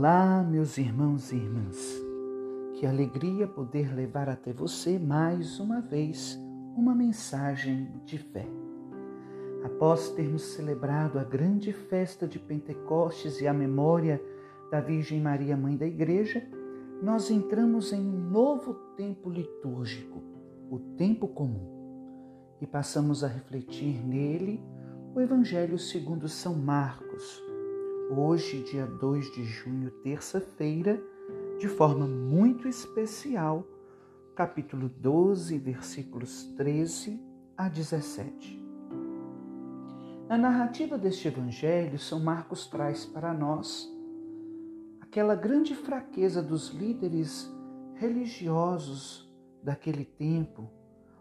Olá, 0.00 0.42
meus 0.42 0.78
irmãos 0.78 1.30
e 1.30 1.36
irmãs. 1.36 2.02
Que 2.72 2.86
alegria 2.86 3.46
poder 3.46 3.94
levar 3.94 4.30
até 4.30 4.50
você 4.50 4.98
mais 4.98 5.60
uma 5.60 5.82
vez 5.82 6.40
uma 6.74 6.94
mensagem 6.94 7.86
de 8.06 8.16
fé. 8.16 8.46
Após 9.62 10.08
termos 10.12 10.40
celebrado 10.40 11.18
a 11.18 11.22
grande 11.22 11.70
festa 11.70 12.26
de 12.26 12.38
Pentecostes 12.38 13.42
e 13.42 13.46
a 13.46 13.52
memória 13.52 14.18
da 14.70 14.80
Virgem 14.80 15.20
Maria, 15.20 15.54
Mãe 15.54 15.76
da 15.76 15.86
Igreja, 15.86 16.42
nós 17.02 17.30
entramos 17.30 17.92
em 17.92 18.00
um 18.00 18.30
novo 18.30 18.72
tempo 18.96 19.28
litúrgico, 19.28 20.22
o 20.70 20.78
tempo 20.96 21.28
comum, 21.28 22.56
e 22.58 22.66
passamos 22.66 23.22
a 23.22 23.28
refletir 23.28 24.02
nele 24.02 24.64
o 25.14 25.20
Evangelho 25.20 25.78
segundo 25.78 26.26
São 26.26 26.54
Marcos 26.54 27.49
hoje, 28.10 28.62
dia 28.64 28.86
2 28.86 29.32
de 29.32 29.44
junho, 29.44 29.90
terça-feira, 30.02 31.00
de 31.58 31.68
forma 31.68 32.06
muito 32.06 32.66
especial, 32.66 33.64
capítulo 34.34 34.88
12, 34.88 35.56
versículos 35.58 36.44
13 36.56 37.22
a 37.56 37.68
17. 37.68 38.60
Na 40.28 40.36
narrativa 40.36 40.98
deste 40.98 41.28
evangelho, 41.28 41.98
São 41.98 42.18
Marcos 42.18 42.66
traz 42.66 43.04
para 43.06 43.32
nós 43.32 43.88
aquela 45.00 45.36
grande 45.36 45.74
fraqueza 45.76 46.42
dos 46.42 46.70
líderes 46.70 47.48
religiosos 47.94 49.30
daquele 49.62 50.04
tempo, 50.04 50.68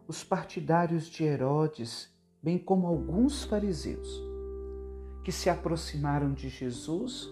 os 0.08 0.24
partidários 0.24 1.08
de 1.08 1.24
Herodes, 1.24 2.12
bem 2.42 2.58
como 2.58 2.88
alguns 2.88 3.44
fariseus 3.44 4.29
que 5.30 5.34
se 5.34 5.48
aproximaram 5.48 6.34
de 6.34 6.50
Jesus 6.50 7.32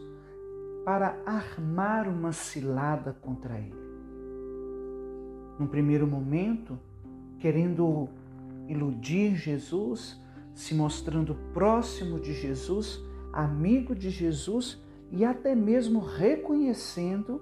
para 0.85 1.19
armar 1.25 2.07
uma 2.07 2.31
cilada 2.31 3.11
contra 3.11 3.57
ele. 3.57 3.73
Num 5.57 5.65
primeiro 5.65 6.05
momento, 6.05 6.77
querendo 7.39 8.07
iludir 8.67 9.35
Jesus, 9.35 10.21
se 10.53 10.75
mostrando 10.75 11.33
próximo 11.55 12.19
de 12.19 12.35
Jesus, 12.35 13.01
amigo 13.33 13.95
de 13.95 14.11
Jesus 14.11 14.79
e 15.11 15.25
até 15.25 15.55
mesmo 15.55 15.99
reconhecendo 15.99 17.41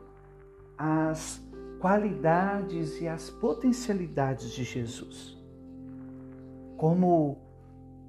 as 0.78 1.46
qualidades 1.82 3.02
e 3.02 3.10
as 3.10 3.30
potencialidades 3.30 4.54
de 4.54 4.64
Jesus. 4.64 5.38
Como 6.78 7.40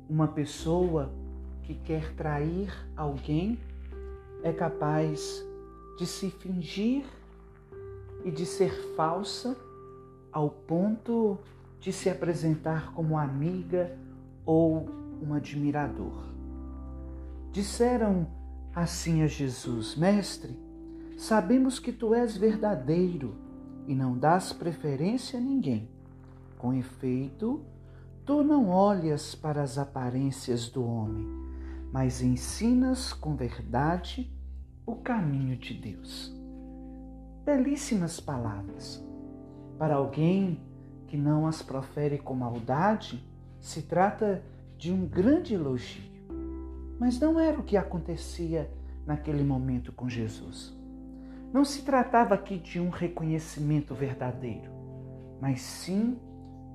uma 0.09 0.29
pessoa 0.29 1.26
que 1.67 1.75
quer 1.75 2.15
trair 2.15 2.73
alguém 2.97 3.59
é 4.45 4.53
capaz 4.53 5.45
de 5.99 6.07
se 6.07 6.31
fingir 6.31 7.05
e 8.25 8.31
de 8.31 8.47
ser 8.47 8.95
falsa 8.95 9.57
ao 10.31 10.49
ponto 10.49 11.37
de 11.81 11.93
se 11.93 12.09
apresentar 12.09 12.93
como 12.93 13.19
amiga 13.19 13.99
ou 14.45 14.89
um 15.21 15.35
admirador. 15.35 16.25
Disseram 17.51 18.29
assim 18.73 19.23
a 19.23 19.27
Jesus: 19.27 19.97
Mestre, 19.97 20.57
sabemos 21.19 21.81
que 21.81 21.91
tu 21.91 22.15
és 22.15 22.37
verdadeiro 22.37 23.35
e 23.89 23.95
não 23.95 24.17
dás 24.17 24.53
preferência 24.53 25.41
a 25.41 25.43
ninguém. 25.43 25.91
Com 26.59 26.73
efeito, 26.73 27.61
tu 28.25 28.45
não 28.45 28.69
olhas 28.69 29.35
para 29.35 29.63
as 29.63 29.79
aparências 29.79 30.69
do 30.69 30.85
homem 30.85 31.47
mas 31.97 32.21
ensinas 32.21 33.15
com 33.15 33.35
verdade 33.35 34.31
o 34.85 34.97
caminho 34.97 35.57
de 35.57 35.73
Deus. 35.73 36.31
Belíssimas 37.43 38.21
palavras. 38.21 39.03
Para 39.79 39.95
alguém 39.95 40.61
que 41.07 41.17
não 41.17 41.47
as 41.47 41.63
profere 41.63 42.19
com 42.19 42.35
maldade, 42.35 43.27
se 43.59 43.81
trata 43.81 44.43
de 44.77 44.93
um 44.93 45.07
grande 45.07 45.55
elogio. 45.55 46.05
Mas 47.01 47.19
não 47.19 47.41
era 47.41 47.59
o 47.59 47.63
que 47.63 47.79
acontecia 47.79 48.71
naquele 49.07 49.43
momento 49.43 49.91
com 49.91 50.07
Jesus. 50.07 50.77
Não 51.51 51.65
se 51.65 51.81
tratava 51.81 52.35
aqui 52.35 52.59
de 52.59 52.79
um 52.79 52.91
reconhecimento 52.91 53.95
verdadeiro, 53.95 54.71
mas 55.41 55.63
sim 55.63 56.19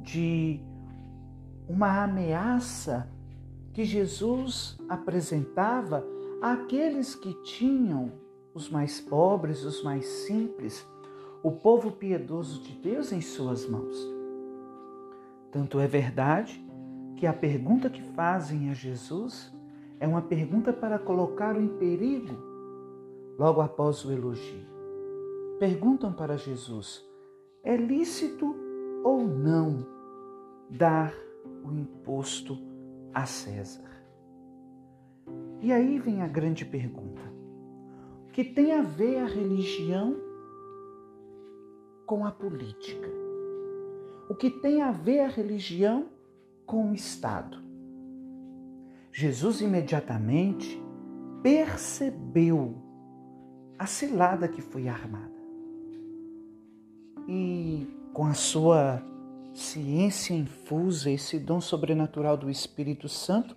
de 0.01 0.59
uma 1.69 2.05
ameaça 2.05 3.07
que 3.73 3.85
Jesus 3.85 4.77
apresentava 4.89 6.05
àqueles 6.41 7.15
que 7.15 7.33
tinham 7.43 8.11
os 8.53 8.69
mais 8.69 8.99
pobres, 8.99 9.63
os 9.63 9.83
mais 9.83 10.05
simples, 10.05 10.85
o 11.41 11.51
povo 11.51 11.91
piedoso 11.91 12.61
de 12.61 12.73
Deus 12.73 13.11
em 13.11 13.21
suas 13.21 13.67
mãos. 13.67 13.97
Tanto 15.51 15.79
é 15.79 15.87
verdade 15.87 16.63
que 17.15 17.25
a 17.25 17.33
pergunta 17.33 17.89
que 17.89 18.01
fazem 18.01 18.69
a 18.69 18.73
Jesus 18.73 19.53
é 19.99 20.07
uma 20.07 20.21
pergunta 20.21 20.73
para 20.73 20.99
colocá-lo 20.99 21.61
em 21.61 21.67
perigo 21.67 22.35
logo 23.37 23.61
após 23.61 24.03
o 24.03 24.11
elogio. 24.11 24.65
Perguntam 25.59 26.11
para 26.11 26.37
Jesus: 26.37 27.05
é 27.63 27.75
lícito 27.75 28.55
ou 29.03 29.25
não 29.27 29.85
dar 30.69 31.13
o 31.63 31.71
imposto 31.71 32.70
a 33.13 33.25
César. 33.25 33.89
E 35.61 35.71
aí 35.71 35.99
vem 35.99 36.21
a 36.21 36.27
grande 36.27 36.65
pergunta: 36.65 37.21
o 38.27 38.31
que 38.31 38.43
tem 38.43 38.73
a 38.73 38.81
ver 38.81 39.19
a 39.19 39.25
religião 39.25 40.15
com 42.05 42.25
a 42.25 42.31
política? 42.31 43.09
O 44.29 44.35
que 44.35 44.49
tem 44.49 44.81
a 44.81 44.91
ver 44.91 45.19
a 45.19 45.27
religião 45.27 46.07
com 46.65 46.91
o 46.91 46.93
Estado? 46.93 47.57
Jesus 49.11 49.59
imediatamente 49.59 50.81
percebeu 51.43 52.75
a 53.77 53.85
cilada 53.85 54.47
que 54.47 54.61
foi 54.61 54.87
armada. 54.87 55.31
E 57.27 57.87
com 58.13 58.25
a 58.25 58.33
sua 58.33 59.03
ciência 59.53 60.33
infusa, 60.33 61.09
esse 61.09 61.37
dom 61.37 61.59
sobrenatural 61.59 62.37
do 62.37 62.49
Espírito 62.49 63.09
Santo, 63.09 63.55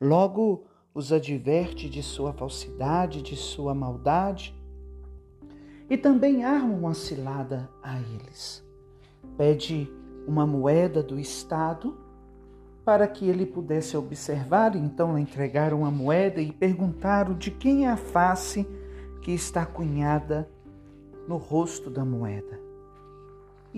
logo 0.00 0.64
os 0.94 1.12
adverte 1.12 1.88
de 1.88 2.02
sua 2.02 2.32
falsidade, 2.32 3.22
de 3.22 3.36
sua 3.36 3.74
maldade 3.74 4.54
e 5.88 5.96
também 5.96 6.44
arma 6.44 6.74
uma 6.74 6.94
cilada 6.94 7.68
a 7.82 7.98
eles. 8.00 8.64
Pede 9.36 9.90
uma 10.26 10.46
moeda 10.46 11.02
do 11.02 11.18
Estado 11.18 11.96
para 12.84 13.06
que 13.06 13.28
ele 13.28 13.46
pudesse 13.46 13.96
observar, 13.96 14.74
então 14.74 15.14
lhe 15.14 15.22
entregar 15.22 15.72
uma 15.72 15.90
moeda 15.90 16.40
e 16.40 16.52
perguntar 16.52 17.32
de 17.34 17.50
quem 17.50 17.86
é 17.86 17.90
a 17.90 17.96
face 17.96 18.66
que 19.22 19.30
está 19.32 19.64
cunhada 19.64 20.48
no 21.28 21.36
rosto 21.36 21.90
da 21.90 22.04
moeda. 22.04 22.67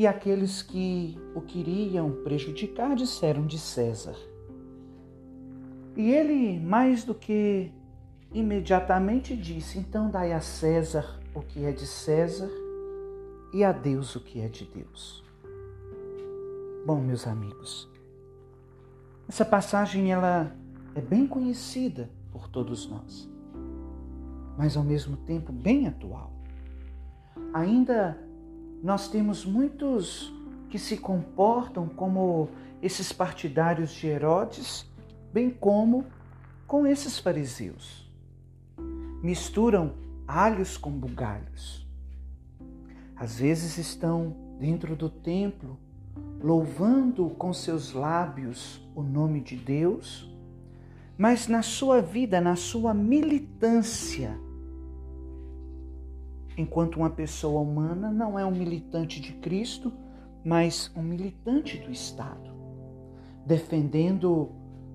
E 0.01 0.07
aqueles 0.07 0.63
que 0.63 1.15
o 1.35 1.43
queriam 1.43 2.11
prejudicar 2.25 2.97
disseram 2.97 3.45
de 3.45 3.59
César. 3.59 4.17
E 5.95 6.11
ele, 6.11 6.59
mais 6.59 7.05
do 7.05 7.15
que 7.15 7.71
imediatamente, 8.33 9.37
disse: 9.37 9.79
Então 9.79 10.09
dai 10.09 10.33
a 10.33 10.41
César 10.41 11.21
o 11.35 11.43
que 11.43 11.67
é 11.67 11.71
de 11.71 11.87
César 11.87 12.49
e 13.53 13.63
a 13.63 13.73
Deus 13.73 14.17
o 14.17 14.21
que 14.21 14.41
é 14.41 14.49
de 14.49 14.65
Deus. 14.65 15.23
Bom, 16.87 16.99
meus 16.99 17.27
amigos, 17.27 17.87
essa 19.29 19.45
passagem 19.45 20.11
ela 20.11 20.57
é 20.95 21.01
bem 21.03 21.27
conhecida 21.27 22.09
por 22.33 22.49
todos 22.49 22.89
nós, 22.89 23.31
mas 24.57 24.79
ao 24.79 24.83
mesmo 24.83 25.19
tempo 25.19 25.53
bem 25.53 25.87
atual. 25.87 26.33
Ainda 27.53 28.30
nós 28.83 29.09
temos 29.09 29.45
muitos 29.45 30.33
que 30.69 30.79
se 30.79 30.97
comportam 30.97 31.89
como 31.89 32.49
esses 32.81 33.13
partidários 33.13 33.91
de 33.93 34.07
Herodes, 34.07 34.87
bem 35.33 35.51
como 35.51 36.07
com 36.67 36.87
esses 36.87 37.19
fariseus. 37.19 38.11
Misturam 39.23 39.93
alhos 40.27 40.77
com 40.77 40.91
bugalhos. 40.91 41.87
Às 43.15 43.39
vezes 43.39 43.77
estão 43.77 44.35
dentro 44.59 44.97
do 44.97 45.11
templo, 45.11 45.79
louvando 46.43 47.29
com 47.31 47.53
seus 47.53 47.93
lábios 47.93 48.81
o 48.95 49.03
nome 49.03 49.41
de 49.41 49.57
Deus, 49.57 50.31
mas 51.19 51.49
na 51.49 51.61
sua 51.61 52.01
vida, 52.01 52.41
na 52.41 52.57
sua 52.57 52.95
militância, 52.95 54.39
enquanto 56.61 56.97
uma 56.97 57.11
pessoa 57.11 57.61
humana 57.61 58.11
não 58.11 58.39
é 58.39 58.45
um 58.45 58.51
militante 58.51 59.21
de 59.21 59.33
Cristo, 59.35 59.93
mas 60.45 60.91
um 60.95 61.03
militante 61.03 61.79
do 61.79 61.91
Estado, 61.91 62.51
defendendo 63.47 64.51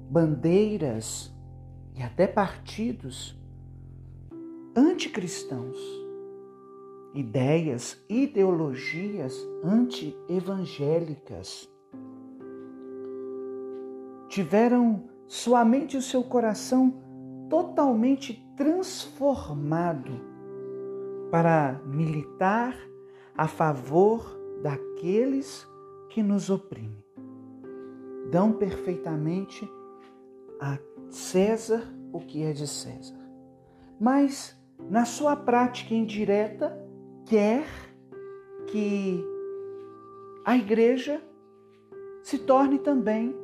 bandeiras 0.10 1.34
e 1.96 2.04
até 2.04 2.28
partidos 2.28 3.40
anticristãos, 4.76 5.78
ideias, 7.14 8.04
ideologias 8.10 9.36
anti-evangélicas. 9.64 11.70
Tiveram 14.28 15.04
sua 15.28 15.64
mente 15.64 15.96
e 15.96 15.98
o 15.98 16.02
seu 16.02 16.24
coração 16.24 16.94
totalmente 17.50 18.46
transformado 18.58 20.35
para 21.36 21.82
militar 21.84 22.74
a 23.36 23.46
favor 23.46 24.40
daqueles 24.62 25.68
que 26.08 26.24
nos 26.24 26.50
oprimem. 26.50 27.04
Dão 28.32 28.54
perfeitamente 28.54 29.70
a 30.62 30.80
César 31.10 31.94
o 32.14 32.22
que 32.22 32.42
é 32.42 32.54
de 32.54 32.66
César. 32.66 33.20
Mas, 34.00 34.58
na 34.90 35.04
sua 35.04 35.36
prática 35.36 35.94
indireta, 35.94 36.74
quer 37.26 37.66
que 38.68 39.22
a 40.46 40.56
igreja 40.56 41.22
se 42.24 42.38
torne 42.38 42.80
também 42.80 43.36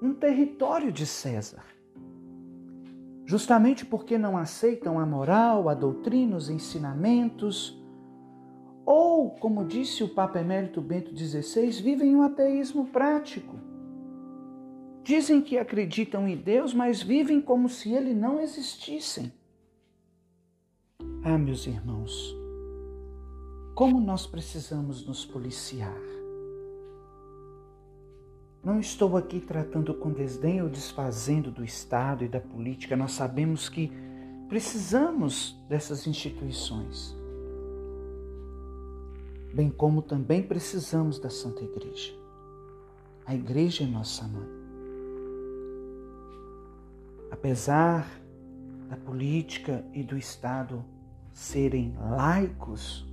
um 0.00 0.14
território 0.14 0.92
de 0.92 1.06
César. 1.06 1.64
Justamente 3.30 3.86
porque 3.86 4.18
não 4.18 4.36
aceitam 4.36 4.98
a 4.98 5.06
moral, 5.06 5.68
a 5.68 5.74
doutrina, 5.74 6.36
os 6.36 6.50
ensinamentos, 6.50 7.80
ou, 8.84 9.30
como 9.30 9.64
disse 9.64 10.02
o 10.02 10.08
Papa 10.08 10.40
Emérito 10.40 10.80
Bento 10.80 11.16
XVI, 11.16 11.70
vivem 11.80 12.16
um 12.16 12.22
ateísmo 12.22 12.86
prático. 12.86 13.54
Dizem 15.04 15.40
que 15.40 15.58
acreditam 15.58 16.26
em 16.26 16.36
Deus, 16.36 16.74
mas 16.74 17.00
vivem 17.00 17.40
como 17.40 17.68
se 17.68 17.92
ele 17.92 18.12
não 18.12 18.40
existissem. 18.40 19.32
Ah, 21.22 21.38
meus 21.38 21.68
irmãos, 21.68 22.36
como 23.76 24.00
nós 24.00 24.26
precisamos 24.26 25.06
nos 25.06 25.24
policiar. 25.24 25.96
Não 28.62 28.78
estou 28.78 29.16
aqui 29.16 29.40
tratando 29.40 29.94
com 29.94 30.12
desdém 30.12 30.60
ou 30.60 30.68
desfazendo 30.68 31.50
do 31.50 31.64
Estado 31.64 32.24
e 32.24 32.28
da 32.28 32.40
política. 32.40 32.94
Nós 32.94 33.12
sabemos 33.12 33.70
que 33.70 33.90
precisamos 34.50 35.58
dessas 35.66 36.06
instituições, 36.06 37.16
bem 39.54 39.70
como 39.70 40.02
também 40.02 40.42
precisamos 40.42 41.18
da 41.18 41.30
Santa 41.30 41.64
Igreja. 41.64 42.12
A 43.24 43.34
Igreja 43.34 43.84
é 43.84 43.86
nossa 43.86 44.28
mãe. 44.28 44.48
Apesar 47.30 48.06
da 48.90 48.96
política 48.96 49.82
e 49.94 50.02
do 50.02 50.18
Estado 50.18 50.84
serem 51.32 51.94
laicos, 51.96 53.08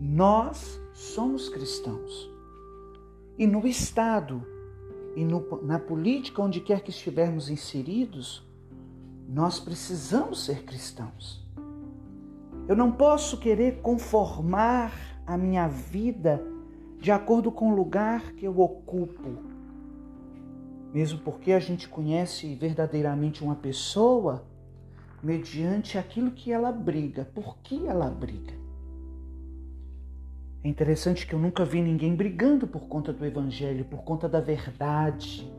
nós 0.00 0.80
somos 0.94 1.50
cristãos. 1.50 2.39
E 3.40 3.46
no 3.46 3.66
Estado 3.66 4.46
e 5.16 5.24
no, 5.24 5.62
na 5.62 5.78
política, 5.78 6.42
onde 6.42 6.60
quer 6.60 6.82
que 6.82 6.90
estivermos 6.90 7.48
inseridos, 7.48 8.46
nós 9.26 9.58
precisamos 9.58 10.44
ser 10.44 10.62
cristãos. 10.62 11.42
Eu 12.68 12.76
não 12.76 12.92
posso 12.92 13.40
querer 13.40 13.80
conformar 13.80 14.92
a 15.26 15.38
minha 15.38 15.66
vida 15.68 16.44
de 16.98 17.10
acordo 17.10 17.50
com 17.50 17.72
o 17.72 17.74
lugar 17.74 18.34
que 18.34 18.44
eu 18.44 18.60
ocupo. 18.60 19.38
Mesmo 20.92 21.20
porque 21.20 21.52
a 21.52 21.58
gente 21.58 21.88
conhece 21.88 22.54
verdadeiramente 22.56 23.42
uma 23.42 23.54
pessoa 23.54 24.44
mediante 25.22 25.96
aquilo 25.96 26.30
que 26.30 26.52
ela 26.52 26.70
briga, 26.70 27.24
por 27.34 27.56
que 27.62 27.86
ela 27.86 28.10
briga. 28.10 28.52
É 30.62 30.68
interessante 30.68 31.26
que 31.26 31.34
eu 31.34 31.38
nunca 31.38 31.64
vi 31.64 31.80
ninguém 31.80 32.14
brigando 32.14 32.66
por 32.66 32.82
conta 32.82 33.12
do 33.12 33.24
Evangelho, 33.24 33.84
por 33.84 34.02
conta 34.02 34.28
da 34.28 34.40
verdade, 34.40 35.50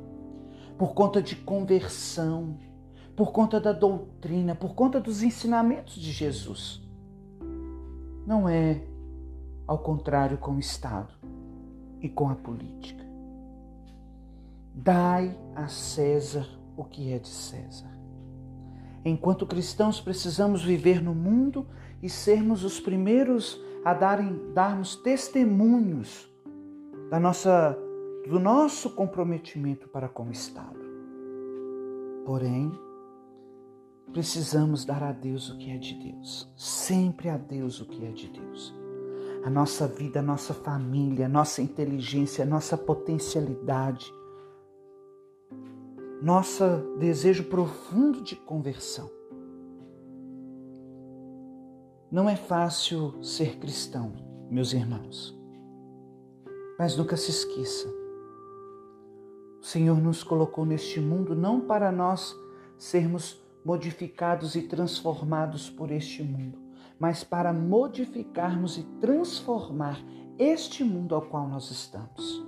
por 0.78 0.94
conta 0.94 1.22
de 1.22 1.36
conversão, 1.36 2.58
por 3.16 3.32
conta 3.32 3.60
da 3.60 3.72
doutrina, 3.72 4.54
por 4.56 4.76
conta 4.76 5.00
dos 5.00 5.24
ensinamentos 5.24 5.96
de 5.96 6.12
Jesus. 6.12 6.82
Não 8.28 8.48
é 8.48 8.82
ao 9.66 9.80
contrário 9.80 10.38
com 10.38 10.52
o 10.52 10.60
Estado 10.60 11.14
e 12.00 12.08
com 12.08 12.30
a 12.30 12.36
política. 12.36 13.04
Dai 14.74 15.38
a 15.56 15.68
César 15.68 16.48
o 16.78 16.84
que 16.84 17.12
é 17.12 17.20
de 17.20 17.28
César. 17.28 18.01
Enquanto 19.04 19.48
cristãos, 19.48 20.00
precisamos 20.00 20.64
viver 20.64 21.02
no 21.02 21.16
mundo 21.16 21.68
e 22.02 22.10
sermos 22.10 22.64
os 22.64 22.80
primeiros 22.80 23.60
a 23.84 23.94
darem, 23.94 24.54
darmos 24.54 24.96
testemunhos 24.96 26.30
da 27.10 27.20
nossa, 27.20 27.78
do 28.28 28.40
nosso 28.40 28.92
comprometimento 28.92 29.88
para 29.90 30.08
com 30.08 30.28
o 30.28 30.32
Estado. 30.32 30.80
Porém, 32.26 32.72
precisamos 34.14 34.86
dar 34.86 35.02
a 35.02 35.12
Deus 35.12 35.50
o 35.50 35.58
que 35.58 35.72
é 35.72 35.78
de 35.78 35.96
Deus, 35.96 36.52
sempre 36.56 37.30
a 37.30 37.38
Deus 37.38 37.82
o 37.82 37.86
que 37.86 38.06
é 38.06 38.12
de 38.12 38.28
Deus. 38.28 38.74
A 39.44 39.50
nossa 39.50 39.88
vida, 39.88 40.20
a 40.20 40.24
nossa 40.24 40.54
família, 40.54 41.26
a 41.26 41.30
nossa 41.30 41.64
inteligência, 41.64 42.44
a 42.44 42.48
nossa 42.48 42.78
potencialidade, 42.78 44.14
nosso 46.22 46.64
desejo 47.00 47.46
profundo 47.46 48.22
de 48.22 48.36
conversão. 48.36 49.10
Não 52.12 52.30
é 52.30 52.36
fácil 52.36 53.24
ser 53.24 53.58
cristão, 53.58 54.14
meus 54.50 54.74
irmãos. 54.74 55.36
Mas 56.78 56.96
nunca 56.96 57.18
se 57.18 57.32
esqueça. 57.32 57.88
O 59.62 59.66
Senhor 59.66 60.00
nos 60.02 60.24
colocou 60.24 60.66
neste 60.66 61.00
mundo 61.00 61.34
não 61.36 61.62
para 61.62 61.92
nós 61.92 62.36
sermos 62.78 63.42
modificados 63.64 64.56
e 64.56 64.64
transformados 64.64 65.70
por 65.70 65.92
este 65.92 66.24
mundo, 66.24 66.58
mas 67.00 67.24
para 67.24 67.54
modificarmos 67.54 68.78
e 68.78 68.84
transformar 69.00 70.04
este 70.38 70.84
mundo 70.84 71.16
ao 71.16 71.22
qual 71.22 71.48
nós 71.48 71.70
estamos, 71.70 72.44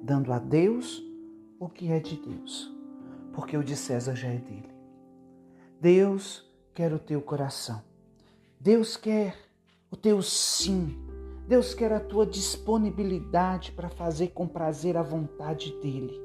dando 0.00 0.32
a 0.32 0.38
Deus 0.38 1.02
o 1.58 1.68
que 1.68 1.90
é 1.90 1.98
de 1.98 2.16
Deus, 2.16 2.72
porque 3.32 3.56
o 3.56 3.64
de 3.64 3.76
César 3.76 4.14
já 4.14 4.28
é 4.28 4.36
dele. 4.36 4.70
Deus 5.80 6.44
quer 6.74 6.92
o 6.92 6.98
teu 6.98 7.20
coração. 7.20 7.82
Deus 8.60 8.96
quer 8.96 9.36
o 9.90 9.96
teu 9.96 10.22
sim. 10.22 10.96
Deus 11.48 11.74
quer 11.74 11.92
a 11.92 12.00
tua 12.00 12.24
disponibilidade 12.24 13.72
para 13.72 13.88
fazer 13.88 14.28
com 14.28 14.46
prazer 14.46 14.96
a 14.96 15.02
vontade 15.02 15.72
dele. 15.80 16.20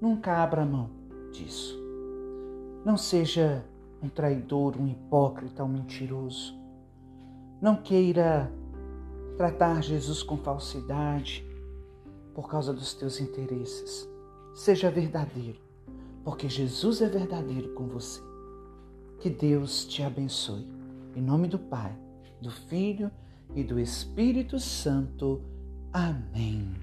Nunca 0.00 0.36
abra 0.36 0.64
mão 0.64 0.90
disso. 1.32 1.80
Não 2.84 2.96
seja 2.96 3.64
um 4.02 4.08
traidor, 4.08 4.76
um 4.76 4.88
hipócrita, 4.88 5.62
um 5.64 5.68
mentiroso. 5.68 6.56
Não 7.60 7.76
queira 7.76 8.50
tratar 9.36 9.82
Jesus 9.82 10.22
com 10.22 10.36
falsidade 10.36 11.46
por 12.34 12.48
causa 12.48 12.72
dos 12.72 12.94
teus 12.94 13.20
interesses. 13.20 14.08
Seja 14.54 14.90
verdadeiro, 14.90 15.60
porque 16.24 16.48
Jesus 16.48 17.00
é 17.00 17.08
verdadeiro 17.08 17.74
com 17.74 17.86
você. 17.88 18.20
Que 19.20 19.30
Deus 19.30 19.84
te 19.84 20.02
abençoe. 20.02 20.66
Em 21.14 21.20
nome 21.22 21.46
do 21.48 21.58
Pai, 21.58 21.96
do 22.40 22.50
Filho 22.50 23.10
e 23.54 23.62
do 23.62 23.78
Espírito 23.78 24.58
Santo. 24.58 25.42
Amém. 25.92 26.81